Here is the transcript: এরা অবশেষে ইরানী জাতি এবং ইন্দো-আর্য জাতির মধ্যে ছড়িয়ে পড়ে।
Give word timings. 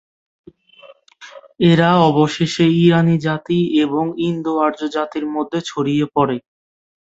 এরা 1.63 1.89
অবশেষে 2.09 2.65
ইরানী 2.81 3.15
জাতি 3.25 3.59
এবং 3.83 4.03
ইন্দো-আর্য 4.27 4.79
জাতির 4.95 5.25
মধ্যে 5.35 5.59
ছড়িয়ে 5.65 6.05
পড়ে। 6.15 6.37